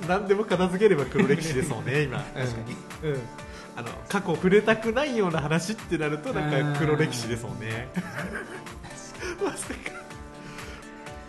[0.09, 2.18] 何でも片付ければ黒歴史ですもんね今。
[2.18, 2.77] 確かに。
[3.05, 3.21] うん、うん。
[3.75, 7.88] あの過去触れたくないような話ってなるとなんか黒歴史ですもんね
[9.44, 9.74] まさか。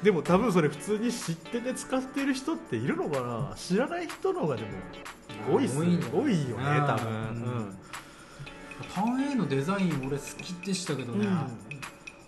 [0.01, 3.55] でも多分それ普通に知ってて使ってる人っているのかな？
[3.55, 4.69] 知らない人の方がでも
[5.55, 7.11] 多いっす多いんじゃない多いよね多分。
[7.11, 7.75] うん。
[8.93, 11.47] ターン A のデザイン俺好きでしたけどね、うん。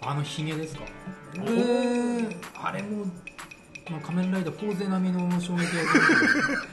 [0.02, 0.84] あのヒゲですか？
[1.38, 3.06] おえー、あれも、
[3.92, 5.66] まあ、仮面ライダーフォーゼ並みの衝撃を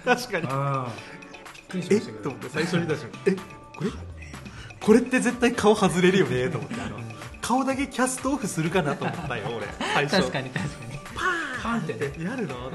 [0.04, 0.46] 確かに。
[1.72, 2.18] びっくりしえましたけど。
[2.18, 3.18] っと思って最初見た瞬間。
[3.26, 3.36] え？
[3.76, 3.90] これ？
[4.80, 6.80] これって絶対顔外れるよねと思って。
[6.80, 7.01] あの
[7.42, 9.66] 顔だけキャストオフするかなと思ったよ俺。
[9.92, 10.16] 最初。
[10.16, 10.98] 確かに確かに。
[11.14, 11.20] パ
[11.62, 12.12] パーンってね。
[12.18, 12.72] えやるの、うん。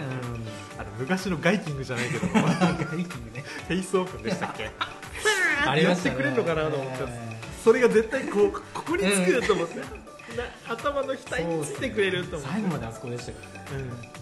[0.78, 3.44] あの昔のガイキングじゃないけどガイキングね。
[3.68, 4.70] フェイスオープンでしたっけ？
[5.66, 6.16] ありましたね。
[6.16, 9.84] やってくれるのかなと思って、えそれが絶対こうここにつくと思って、な
[10.70, 12.54] 頭の額についてくれると思って。
[12.54, 13.38] 最後まであそこでしたけ
[13.74, 14.18] どね。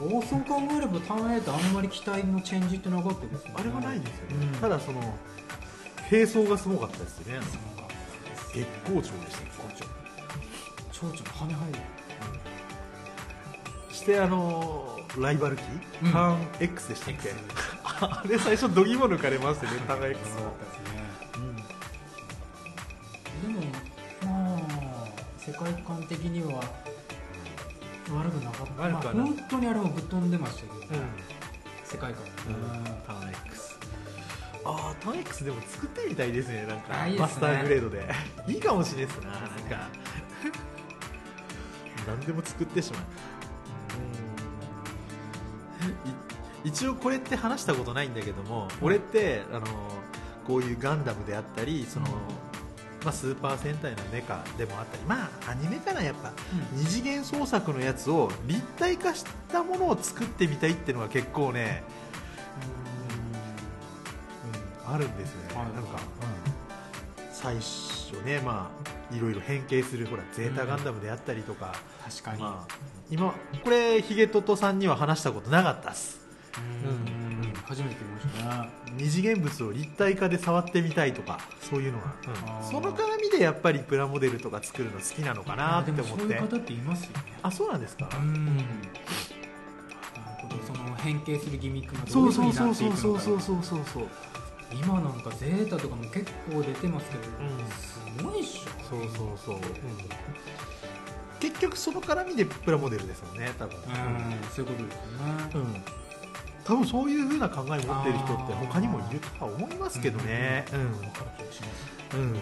[0.00, 3.54] おそう考えればターン A ってあんまり期待のチェンジってなかったですね。
[3.56, 5.00] あれはないですよね、うんただその
[6.10, 7.40] 並走がすごかったですよね
[8.52, 9.48] 月光町でしたね
[10.92, 11.78] 蝶々の羽入る
[13.92, 15.62] してあのライバル機、
[16.02, 17.32] うんターン X でしたっけ
[17.84, 20.40] あれ最初どぎも抜かれましたねターン X も、
[23.42, 23.60] でも
[24.22, 24.60] まあ
[25.38, 26.60] 世界観的には
[28.10, 30.84] 悪くなかった、まあ、くはない本当にあれもぶっ飛んでましたけど、うん
[31.84, 33.47] 世界観うんターン X
[34.70, 37.00] ああターン X でも作ってみたいですねなんか。
[37.02, 37.26] あいいですね。
[37.26, 38.08] マスターグレードで。
[38.46, 39.88] いいかもしれないですななんか。
[42.06, 43.02] 何でも作ってしまう。
[46.64, 49.66] 一応これって話したことないんだけども、俺ってあの
[50.46, 52.06] こういうガンダムであったりその、
[53.04, 56.32] まあ、スーパー戦隊のメカでもあったりまあアニメかなやっぱ。
[56.72, 62.07] 二次元創作のやつを立体化したものを作ってみたいっていうのが結構ね、うん、
[64.92, 65.98] あるんですよね、はいなんか、
[67.20, 68.70] うん、最初ねま
[69.10, 71.72] あいろいろ変形するほらゼータガンダムであったりとか、
[72.04, 72.74] 確かに、まあ、
[73.10, 76.20] 今これヒゲトトさんには話したことなかったっす。
[76.58, 76.90] うん。
[76.90, 77.52] うん。
[77.64, 78.64] 初めて見ました。
[78.64, 82.14] ね二次元物を立体化で触ってみたいとかそういうのが、
[82.46, 82.70] あー。
[82.70, 86.24] その絡みでやっぱりプラモデルとか作るの好きなのかなってで思って。
[86.24, 87.34] もそういう方っていますよね。
[87.42, 88.08] あそうなんですか？
[88.14, 88.56] うん。
[88.56, 88.68] なる
[90.42, 90.56] ほど。
[90.66, 94.08] その変形するギミックがどそうういうふうそうになそうそうっていくのかそうそうそうそうそう
[94.72, 97.68] 今なんかゼータとかも結構出てますけど、ん。
[97.70, 98.70] すごいっしょ。
[98.90, 99.60] そうそうそう、
[101.40, 103.76] 結局その絡みでプラモデルですもんね多分。
[103.76, 103.84] うん
[104.54, 105.84] そういうことですよね、うん。
[106.64, 110.64] 多分そういうふうな考え持ってる人って他にもいるとは思いますけどね。
[110.72, 112.16] うん分かる気がします。
[112.16, 112.32] うん。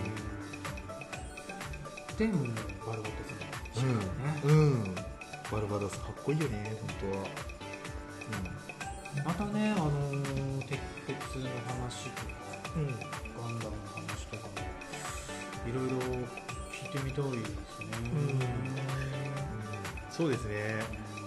[2.16, 2.54] でも
[2.86, 3.36] バルバトさん。
[3.74, 3.94] しかね、
[4.44, 4.94] うん。
[5.50, 7.24] バルバドスかっこいいよね本当は
[9.24, 12.26] またねあのー鉄血の話とか
[12.76, 14.52] うん、うんガンダムの話とかも
[15.68, 15.96] いろいろ
[16.72, 17.86] 聞いてみたいですね。
[20.10, 20.76] そうですね。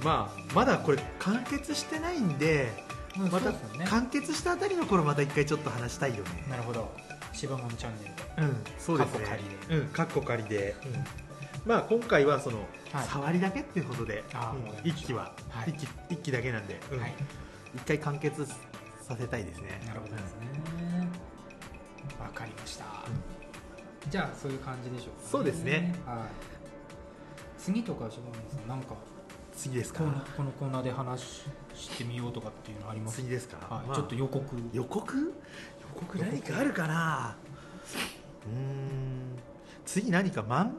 [0.03, 2.71] まあまだこれ完結してないんで
[3.19, 3.51] うんまた
[3.89, 6.45] 完結したあたりの頃また一回ちょっと話したいよね。
[6.49, 6.89] なるほど。
[7.33, 8.15] 芝本チャンネル。
[8.15, 9.25] でうんそうですね。
[9.93, 10.75] カッコ仮で。
[10.85, 11.03] うん
[11.65, 12.57] まあ今回はその、
[12.93, 13.07] はい。
[13.07, 14.89] 触りだけっていうことで、うんわかりました。
[14.89, 15.69] 一期は、はい。
[15.71, 16.99] 一期一期だけなんで、うん。
[17.01, 17.13] はい
[17.79, 18.45] 一回完結
[19.01, 19.81] させたいですね。
[19.87, 20.47] なるほどですね。
[22.19, 22.85] わかりました、
[24.09, 25.95] じゃあそういう感じでしょうか、そうですね。
[26.05, 26.17] はい。
[27.57, 28.95] 次とか柴本さんなんか
[29.53, 30.03] 次ですか？
[30.35, 33.17] このコーナーで話してみようとかっていうのあります？
[33.17, 33.87] 次ですか、はい。
[33.87, 34.45] まあちょっと予告。
[34.73, 35.17] 予告？
[35.17, 37.35] 予告何かあるかな？
[38.45, 39.37] うーん。
[39.85, 40.73] 次何かマン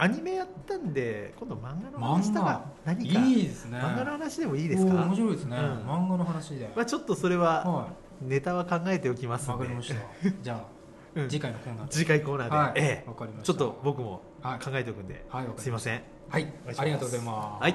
[0.00, 2.64] アニメやったんで今度漫画の話とか？
[2.84, 3.20] 何か？
[3.20, 3.78] いいですね。
[3.78, 4.92] 漫画の話でもいいですか？
[4.94, 5.64] 面白いですね、うん。
[5.90, 7.88] 漫画の話で、まあ、ちょっとそれはは
[8.22, 9.52] ネタは考えておきまいすんで。
[9.52, 9.94] わかりました。
[10.40, 11.28] じゃあ、うん。
[11.28, 11.92] 次回のコーナーで。
[11.92, 12.72] 次回コーナーで、はい。
[12.76, 13.08] ええ。
[13.08, 13.46] わかりました。
[13.46, 15.46] ちょっと僕もはい考えておくんで、はい。
[15.56, 16.02] すいません。
[16.28, 16.52] はい。
[16.76, 17.62] ありがとうございます。
[17.62, 17.74] はい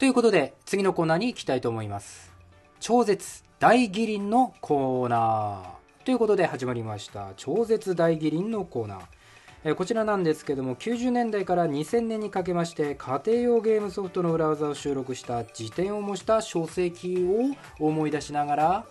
[0.00, 2.32] ということで次のコーナーに行きたいと思います。
[2.80, 6.04] 超絶大義林のコーナー。
[6.06, 7.34] ということで始まりました。
[7.36, 9.00] 超絶大義林のコーナー。
[9.64, 18.86] えこちらなんですけども90年代から2000年にかけまして家庭用ゲームソフトの裏技を収録した辞典を模した書籍を思い出しながら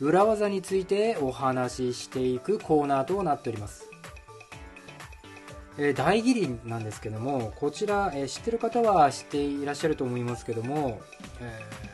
[0.00, 3.97] 裏技についてお話ししていくコーナーとなっております。
[5.78, 11.00] えー大義林なんですけどもこちら、えー知ってる方は知っていらっしゃると思いますけども、
[11.40, 11.88] えー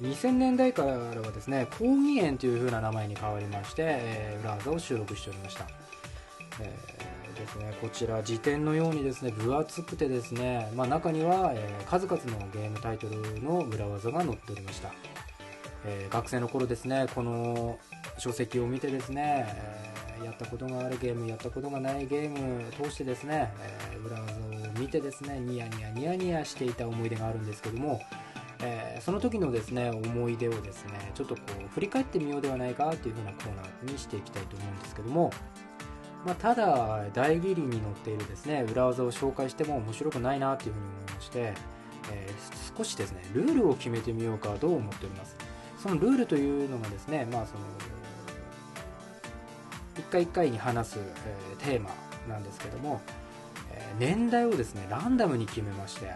[0.00, 5.66] 2000年代からはですね講義園という風な名前に変わりまして、え裏技を収録しておりました、
[6.60, 14.90] えーですね、こちら辞典のようにですね分厚くてですね、まあ、中には、えー数々のゲームタイトルの裏技が載っておりました、
[15.84, 17.78] え学生の頃ですねこの
[18.16, 19.89] 書籍を見てですね、えー
[20.24, 28.00] やったことがあるゲームやったことがないゲームを通してですね、えー裏技を見てですねニヤニヤニヤニヤしていた思い出があるんですけども、
[28.62, 35.30] えーその時のですね思い出をですねちょっとこう振り返ってみようではないかというふうなコーナーにしていきたいと思うんですけども、
[36.26, 41.54] まあ、ただ大義林に載っているですね裏技を紹介しても面白くないなというふうに思いまして、
[42.10, 45.36] えー少しですねルールを決めてみようかと思っております。
[45.76, 47.60] そのルールというのがですねまあその
[49.96, 51.90] 一回一回に話す、えーテーマ
[52.28, 53.00] なんですけども、
[53.72, 56.10] えー年代をですねランダムに決めまして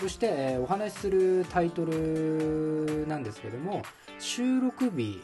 [0.00, 3.82] そして、えーお話しするタイトルなんですけども
[4.18, 5.22] 収録日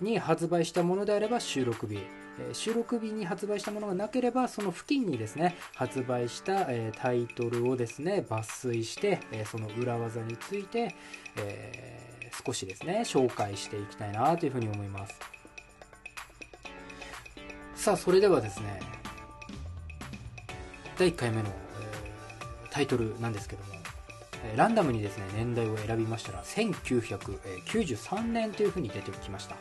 [0.00, 1.98] に発売したものであれば収録日
[2.38, 10.94] えー収録日に発売したものがなければその付近にですね発売した、えータイトルをですね抜粋して、えーその裏技について、
[11.36, 15.33] え少しですね紹介していきたいなというふうに思います。
[17.84, 18.80] さあそれではですね
[20.98, 21.50] 第1回目の、
[22.70, 23.74] タイトルなんですけども
[24.42, 29.56] えランダムにですね年代を選びましたら1993年というふうに出てきました、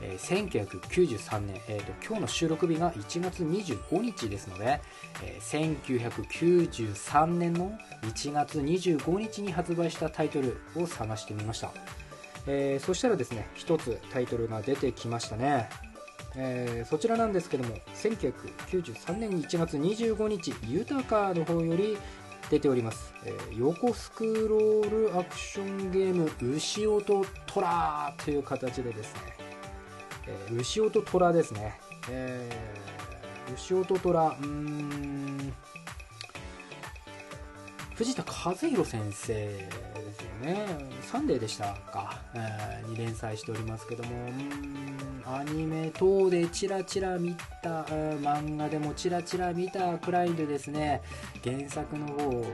[0.00, 4.80] え1993年、えーと今日の収録日が1月25日ですので、
[5.22, 11.70] えー1993年の1月25日に発売したタイトルを探してみました、
[12.48, 15.91] えーそしたらですね一つタイトルが出てきましたね。
[16.36, 21.98] えーそちらなんですけども1993年1月25日ユタカの方より
[22.50, 29.20] 出ております、えー横スクロールアクションゲーム牛音トラという形でですね、
[30.26, 31.74] えー牛音トラですね、
[32.10, 35.52] えー牛音トラうん
[37.94, 39.68] 藤田和弘先生
[40.12, 40.66] ですよね。
[41.02, 44.10] サンデーでしたか、えーに連載しておりますけども。
[45.24, 51.00] アニメ等でチラチラ見た、漫画でもチラチラ見たくらいでですね
[51.44, 52.44] 原作の方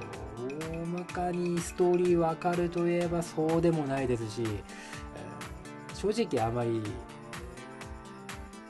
[0.70, 4.62] 大まかにストーリーわかるといえばそうでもないですし、え
[5.94, 6.82] 正直あまり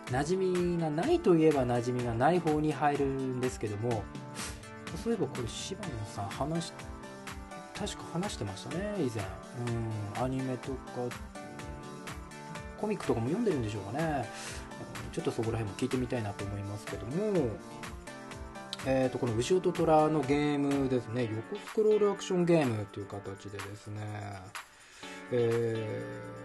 [0.07, 4.05] 馴染みがないといえば馴染みがない方に入るんですけども
[5.03, 6.73] そういえばこれ柴野さん話し
[7.79, 9.25] 確か話してましたね以前。
[10.17, 10.77] うんアニメとか
[12.81, 14.29] コミックとかも読んでるんでしょうかね。
[15.13, 17.51] ちょっとそこら辺も聞いてみたいなと思いますけども。
[18.87, 21.29] えー、とこの牛音虎のゲームですね。
[21.51, 24.01] 横スクロールアクションゲームという形でですね。
[25.33, 26.03] え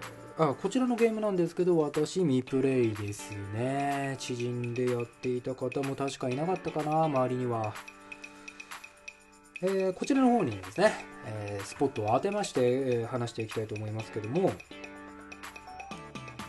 [0.10, 4.16] ーあこちらのゲームなんですけど私未プレイですね。
[4.18, 7.76] 知人でやっていた方も確かいなかったかな周りには。
[9.66, 10.94] えーこちらの方にですね、
[11.26, 14.52] えースポットを当てまして、えー話していきたいと思いますけども、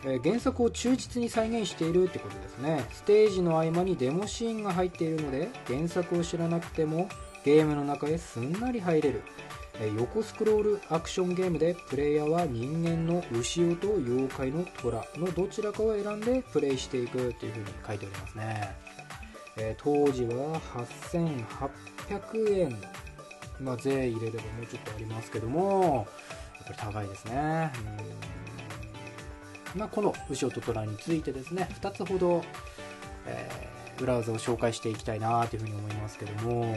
[0.04, 2.84] え原作を忠実に再現しているってことですね。
[2.90, 7.08] ステージの合間にデモシーンが入っているので原作を知らなくても
[7.44, 9.22] ゲームの中へすんなり入れる、
[9.80, 18.76] え横スクロールアクションゲームでプレイヤーは人間の牛と妖怪の虎のどちらかを選んでプレイしていくっていう風に書いておりますね、
[19.56, 20.60] え当時は
[22.08, 23.03] 8800円。
[23.60, 26.06] まあ、税入れればもうちょっとありますけども
[26.56, 27.72] やっぱり高いですね。
[29.74, 29.80] うん。
[29.80, 32.44] まあ、この牛音虎についてですね2つほど、
[33.26, 36.76] えー裏技を紹介していきたいなというふうに思いますけども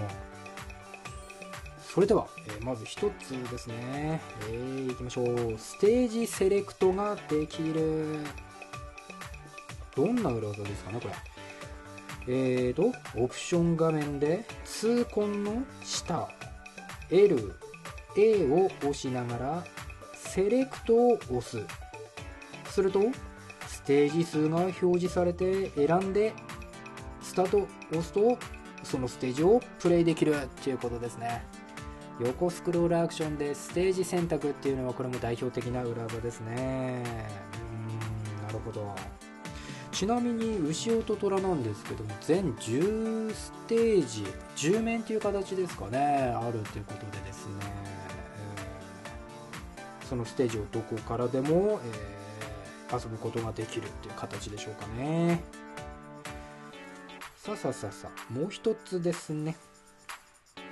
[1.81, 5.57] それでは、えーまず1つですね、えーいきましょう。
[5.57, 8.19] ステージセレクトができる。
[9.95, 11.13] どんな裏技ですかねこれ。
[12.27, 16.29] えーとオプション画面で痛恨の下
[17.09, 17.53] L、
[18.17, 19.63] A を押しながら
[20.13, 21.65] セレクトを押す。
[22.69, 23.01] すると
[23.67, 26.33] ステージ数が表示されて選んで
[27.21, 28.37] スタートを押すと
[28.83, 31.43] そのステージをプレイできるっていうことですね。
[32.19, 37.03] 横スクロールアクションでステージ選択っていうのはこれも代表的な裏技ですね。
[38.39, 38.95] うんなるほど。
[39.97, 45.97] ちなみに牛音虎なんですけども全10ステージ10面という形ですかね
[46.39, 55.43] あるということでですね、えーそのステージをどこからでも、えー遊ぶことができるっていう形でしょうかね。
[57.35, 59.57] さあさあさあさあもう一つですね。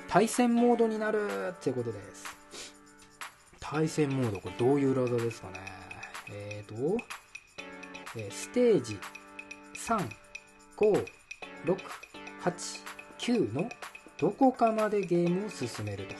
[0.07, 2.37] 対戦モードになるっていうことです。
[3.59, 5.59] 対戦モードこれどういう裏技ですかね。
[6.29, 7.03] えーと
[8.31, 8.99] ステージ
[10.77, 13.69] 35689の
[14.17, 16.15] どこかまでゲームを進めると、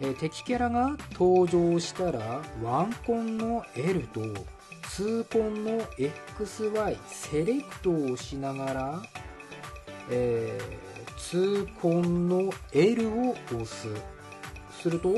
[0.00, 4.20] え敵キャラが登場したらワンコンの L と
[4.90, 9.02] ツーコンの XY セレクトをしながら、
[10.10, 13.88] えーツーコンの L を押す。
[14.82, 15.14] すると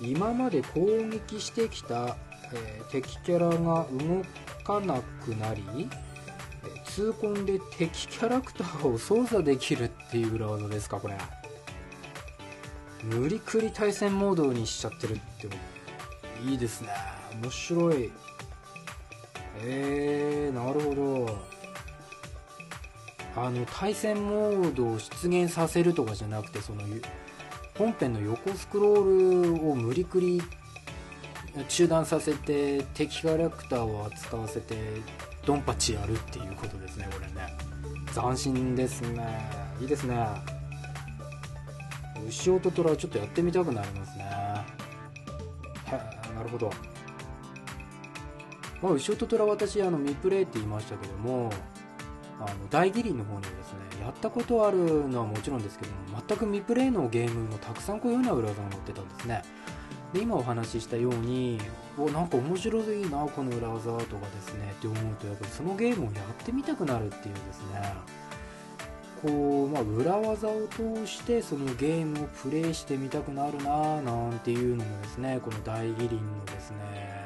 [0.00, 2.16] 今まで攻撃してきた、
[2.54, 4.22] えー敵キャラが動
[4.62, 5.64] かなくなり
[6.64, 11.16] え痛恨で敵キャラクターを操作できるっていう裏技ですかこれ。
[13.02, 15.48] 無理くり対戦モードにしちゃってるって
[16.48, 16.88] いいですね。
[17.42, 18.10] 面白い。
[19.62, 21.54] えー、なるほど。
[23.36, 26.82] あの対戦モードを出現させるとかじゃなくてその
[27.76, 30.40] 本編の横スクロールを無理くり
[31.68, 34.74] 中断させて敵キャラクターを扱わせて
[35.46, 37.56] ドンパチやるっていうことですねこれね。
[38.12, 39.48] 斬新ですね。
[39.80, 40.26] いいですね。
[42.28, 44.24] 牛音虎はちょっとやってみたくなりますね。
[45.86, 46.00] へ
[46.32, 46.70] えなるほど。
[48.82, 51.50] まあ牛音虎私あの未プレイって言いましたけども
[52.38, 59.42] あの大義林の方にはですねやったことあるのはもちろんですけども全く未プレイのゲームもたくさんこういうような裏技が載ってたんですね。
[60.14, 61.58] で今お話ししたように
[61.98, 67.92] おなんか面白いなこの裏技とかですねって思うとやっぱりそのゲームをやってみたくなるっていうですね。
[69.20, 77.24] こう、まあ、裏技を通してそのゲームをプレイしてみたくなるななんていうのもですねこの大義林のですね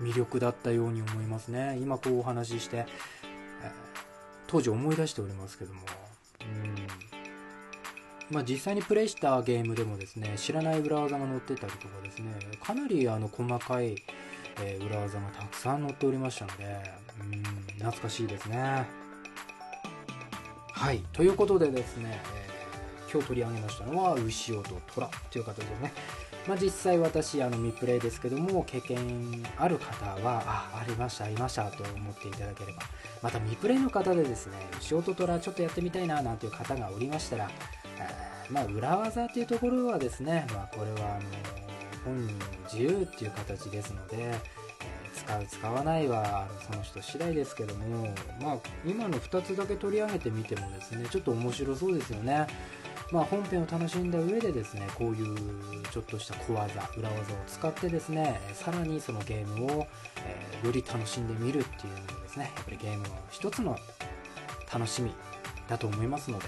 [0.00, 1.78] 魅力だったように思いますね。
[1.80, 2.86] 今こうお話しして、
[4.46, 5.80] 当時思い出しておりますけども。
[6.40, 6.75] うん。
[8.30, 14.02] まあ実際にプレイしたゲームでもですね知らない裏技が載ってたりとかですねかなりあの細かい、
[14.62, 16.64] えー裏技がたくさん載っておりましたので
[17.20, 17.42] うん
[17.78, 18.84] 懐かしいですね。
[20.72, 22.56] はいということでですね、えー
[23.12, 25.92] 今日取り上げましたのは牛尾と虎という形でね。
[26.46, 32.82] まあ、実際私あの未プレイですけども経験ある方はあありましたありましたと思っていただければ。
[33.22, 37.50] また未プレイの方でですねショートラちょっとやってみたいななんていう方がおりましたら、
[38.50, 41.28] まあ、裏技というところはですね、まあ、これはあの
[42.04, 44.40] 本人の自由っていう形ですので、え
[45.14, 52.46] 使う使わないはその人次第ですけども、まあ、今の2つだけ取り上げてみてもですねちょっと面白そうですよね。
[53.12, 55.36] まあ、本編を楽しんだ上でですねこういう
[55.92, 59.86] ちょっとした小技裏技を使ってですねさらにそのゲームを、
[60.26, 63.76] えーより楽しんでみるっていうのもですねやっぱりゲームの一つの
[64.72, 65.12] 楽しみ
[65.68, 66.46] だと思いますので、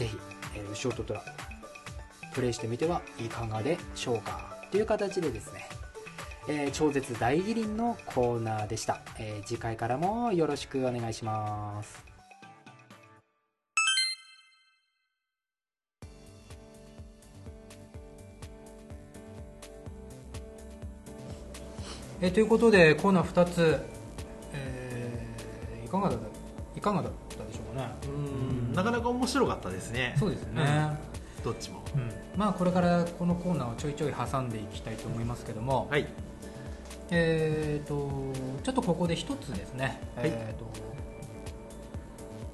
[0.00, 0.16] ぜひ、
[0.56, 1.22] えーショートトラ
[2.32, 5.68] プレイしてみてはいかがでしょうかという形でですね、
[6.48, 12.02] えー超絶大義林のコーナーでした、えー次回からもよろしくお願いします。
[22.22, 23.78] えーということでコーナー2つ、
[24.54, 26.16] えーいかがだ
[26.74, 27.10] いかがだ
[27.72, 27.90] ね。
[28.06, 28.74] うん。
[28.74, 30.14] なかなか面白かったですね。
[30.18, 30.98] そうですね、
[31.44, 31.82] どっちも。
[31.94, 32.10] うん。
[32.36, 36.06] まあこれからこのコーナーをちょいちょい挟んでいきたいと思いますけども、はい。
[37.10, 38.08] えー、と
[38.62, 40.30] ちょっとここで一つですね、はい。
[40.32, 40.70] えー、と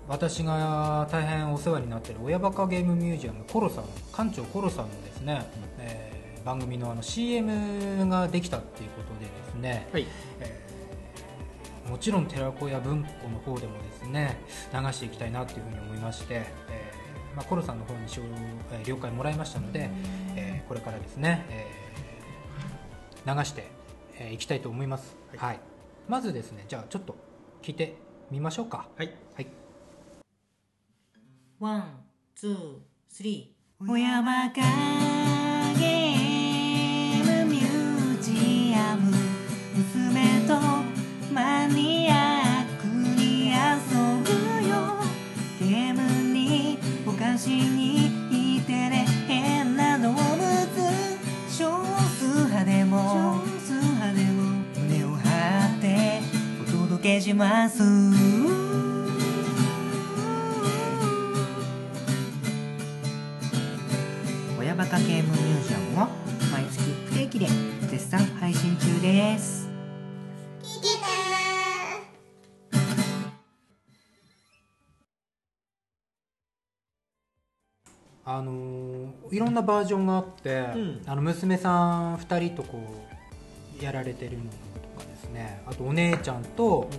[0.08, 3.84] 私が大変お世話になっている親バカゲームミュージアムコロさん
[4.16, 5.46] 館長コロさんのですね、
[5.78, 10.06] えー番組のあの CM ができたっていうことでですね、はい。
[10.38, 10.65] えー
[11.88, 14.38] もちろん寺子屋文庫の方でもですね
[14.72, 18.00] 流していきたいなというふうに思いまして、えーまあ、コロさんの方に
[18.84, 19.90] 了解もらいましたので、
[20.36, 23.68] えーこれからですね、えー流して
[24.18, 25.38] えーいきたいと思います、はい。
[25.38, 25.60] はい、
[26.08, 27.16] まずですねじゃあちょっと
[27.62, 27.96] 聞いて
[28.30, 28.88] みましょうか。
[28.96, 29.14] はい。
[29.34, 29.46] はい。
[31.60, 32.56] ワン、ツー、
[33.08, 33.86] スリー。
[33.86, 34.62] 小山か
[47.46, 50.18] お菓子にいてね変な動物。
[51.48, 51.80] 少
[52.18, 56.20] 数派でも少数派でも胸を張って
[56.60, 57.84] お届けします。
[64.58, 66.08] 親バカゲームミュージアムを
[66.50, 67.46] 毎月不定期で
[67.88, 69.68] 絶賛配信中です
[78.28, 81.02] あのーいろんなバージョンがあって、ん。
[81.06, 82.80] あの娘さん2人とこ
[83.80, 84.50] うやられてるのと
[85.00, 85.62] かですね。
[85.64, 86.90] あとお姉ちゃんと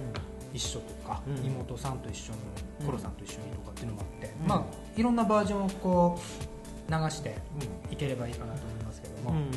[0.54, 1.46] 一緒とか、うん。
[1.46, 2.40] 妹さんと一緒に
[2.86, 4.48] コロさんと一緒にとかっていうのもあって、うん。
[4.48, 4.64] まあ
[5.00, 7.38] いろんなバージョンをこう流して
[7.92, 9.52] いければいいかなと思いますけども、うん。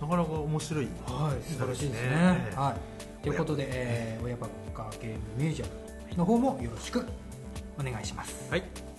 [0.00, 2.52] なかなか面白いはい素晴らしいですね。
[2.56, 2.74] は
[3.20, 7.06] い、ということで、えー親ばっかゲームミュージアムの方もよろしく
[7.78, 8.50] お願いします。
[8.50, 8.89] はい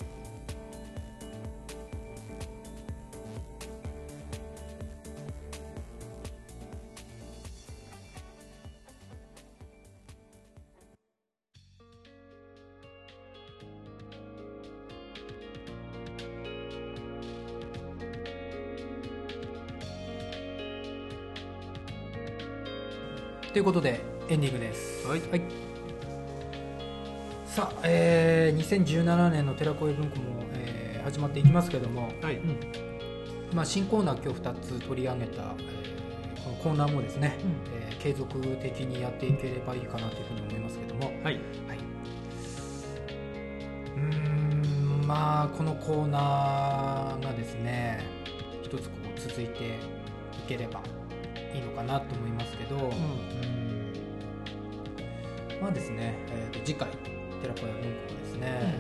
[23.62, 25.08] いうことでエンディングです。
[25.08, 25.22] はい。
[27.46, 32.38] さあ、えー2017年の寺子屋文庫も、えー始まっていきますけども、はい。
[32.38, 32.58] うん。
[33.54, 37.38] まあ、新コーナー今日2つ取り上げた、えーこのコーナーもですね、
[37.78, 41.36] えー継続的にやっていければいいかなというふうに思いますけども、はい、はい、
[43.96, 48.04] うーんまあこのコーナーがですね
[48.64, 49.58] 一つこう続いてい
[50.48, 50.82] ければ
[51.54, 52.92] いいのかなと思いますけど、うん。
[55.62, 56.88] まあですね、えーと次回
[57.42, 58.76] 寺子屋文庫もですね、え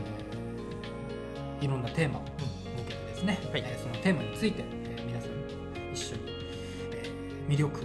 [1.61, 3.63] ーいろんなテーマを設けてですね、はい。
[3.65, 5.31] えーそのテーマについて、えー皆さん
[5.93, 6.21] 一緒に、
[6.93, 7.83] えー魅力を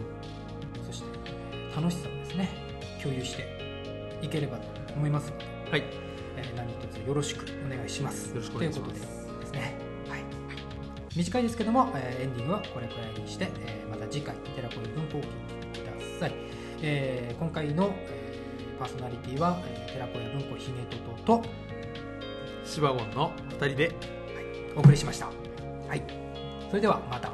[0.84, 1.08] そして
[1.74, 2.48] 楽しさをですね
[3.02, 4.64] 共有していければと
[4.94, 5.82] 思いますので、はい、
[6.36, 8.30] えー何卒よろしくお願いします。
[8.30, 8.92] よろしくお願いします。
[8.92, 9.74] ということでですね。
[10.08, 10.20] はい。
[11.16, 13.85] 短いですけども、えーエンディングはこれくらいにして、えー
[14.16, 16.32] 次回寺子の文庫をお聞きください、
[16.80, 20.96] えー今回の、えーパーソナリティは、えー寺子屋文庫ひげと
[21.26, 21.48] とと
[22.64, 23.94] シバゴンの2人で
[24.74, 25.26] お送りしました。
[25.26, 26.02] はい。
[26.70, 27.30] それではまた